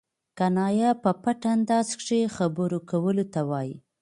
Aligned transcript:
کنایه 0.37 0.91
په 1.03 1.11
پټ 1.21 1.39
انداز 1.53 1.87
کښي 1.99 2.21
خبرو 2.37 2.77
کولو 2.89 3.23
ته 3.33 3.41
وايي. 3.49 3.75